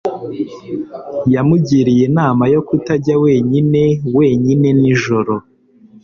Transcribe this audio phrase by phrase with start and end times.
[1.33, 3.83] Yamugiriye inama yo kutajya wenyine
[4.17, 5.33] wenyine nijoro.